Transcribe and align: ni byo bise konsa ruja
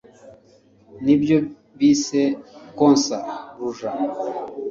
ni 1.03 1.15
byo 1.21 1.37
bise 1.77 2.21
konsa 2.77 3.17
ruja 3.57 3.89